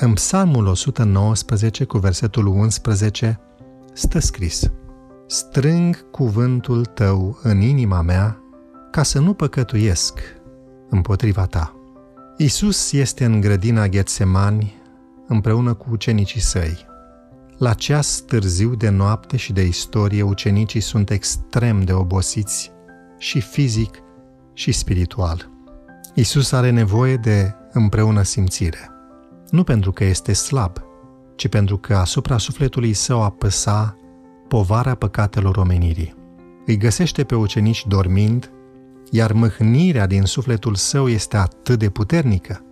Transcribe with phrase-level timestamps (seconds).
[0.00, 3.40] În Psalmul 119 cu versetul 11
[3.92, 4.70] stă scris
[5.26, 8.38] Strâng cuvântul tău în inima mea
[8.90, 10.20] ca să nu păcătuiesc
[10.88, 11.76] împotriva ta.
[12.36, 14.82] Isus este în grădina Ghetsemani
[15.26, 16.86] împreună cu ucenicii săi.
[17.58, 22.72] La ceas târziu de noapte și de istorie, ucenicii sunt extrem de obosiți
[23.18, 24.02] și fizic
[24.52, 25.50] și spiritual.
[26.14, 28.93] Isus are nevoie de împreună simțire.
[29.50, 30.78] Nu pentru că este slab,
[31.36, 33.96] ci pentru că asupra sufletului său apăsa
[34.48, 36.14] povara păcatelor omenirii.
[36.66, 38.50] Îi găsește pe ucenici dormind,
[39.10, 42.64] iar mâhnirea din sufletul său este atât de puternică,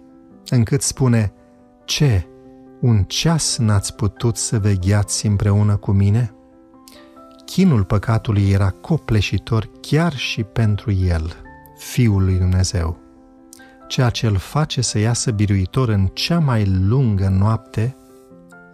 [0.49, 1.33] încât spune,
[1.85, 2.27] Ce,
[2.81, 6.35] un ceas n-ați putut să vegheați împreună cu mine?
[7.45, 11.33] Chinul păcatului era copleșitor chiar și pentru el,
[11.77, 12.99] Fiul lui Dumnezeu.
[13.93, 17.97] Ceea ce îl face să iasă biruitor în cea mai lungă noapte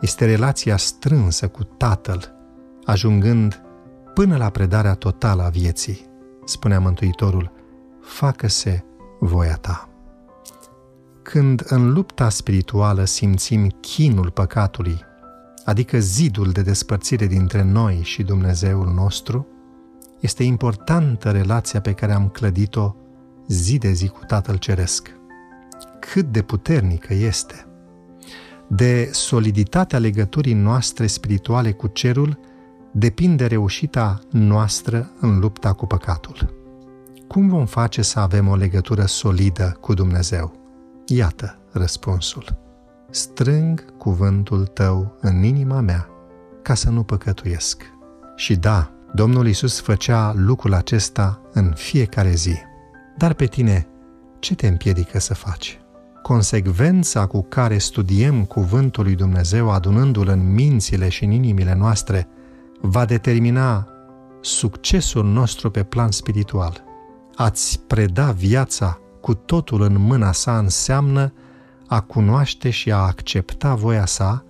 [0.01, 2.35] este relația strânsă cu Tatăl,
[2.85, 3.63] ajungând
[4.15, 6.07] până la predarea totală a vieții,
[6.45, 7.53] spunea Mântuitorul,
[8.01, 8.85] facă-se
[9.21, 9.89] voia ta.
[11.23, 15.01] Când în lupta spirituală simțim chinul păcatului,
[15.65, 19.47] adică zidul de despărțire dintre noi și Dumnezeul nostru,
[20.21, 22.95] este importantă relația pe care am clădit-o
[23.49, 25.11] zi de zi cu Tatăl Ceresc.
[26.01, 27.67] Cât de puternică este!
[28.69, 32.39] De soliditatea legăturii noastre spirituale cu cerul
[32.93, 36.57] depinde reușita noastră în lupta cu păcatul.
[37.29, 40.53] Cum vom face să avem o legătură solidă cu Dumnezeu?
[41.07, 42.59] Iată răspunsul.
[43.11, 46.09] Strâng cuvântul tău în inima mea
[46.63, 47.83] ca să nu păcătuiesc.
[48.37, 52.68] Și da, Domnul Isus făcea lucrul acesta în fiecare zi.
[53.19, 53.87] Dar pe tine,
[54.39, 55.79] ce te împiedică să faci?
[56.23, 62.29] Consecvența cu care studiem cuvântul lui Dumnezeu adunându-l în mințile și în inimile noastre
[62.81, 63.89] va determina
[64.41, 66.85] succesul nostru pe plan spiritual.
[67.35, 71.33] Ați preda viața cu totul în mâna sa înseamnă
[71.87, 74.45] a cunoaște și a accepta voia sa,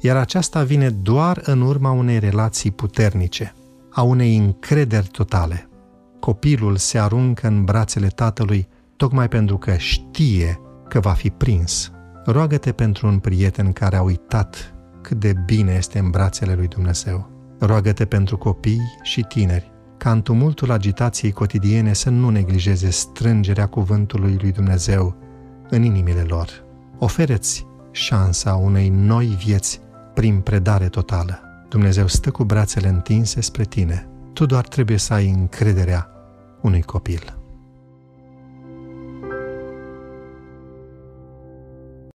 [0.00, 3.54] iar aceasta vine doar în urma unei relații puternice,
[3.90, 5.69] a unei încrederi totale.
[6.20, 11.92] Copilul se aruncă în brațele tatălui tocmai pentru că știe că va fi prins.
[12.24, 17.30] Roagă-te pentru un prieten care a uitat cât de bine este în brațele lui Dumnezeu.
[17.58, 24.38] Roagă-te pentru copii și tineri, ca în tumultul agitației cotidiene să nu neglijeze strângerea cuvântului
[24.40, 25.16] lui Dumnezeu
[25.68, 26.48] în inimile lor.
[26.98, 29.80] Ofereți șansa unei noi vieți
[30.14, 31.40] prin predare totală.
[31.68, 34.08] Dumnezeu stă cu brațele întinse spre tine.
[34.40, 36.10] Tu doar trebuie să ai încrederea
[36.60, 37.39] unui copil.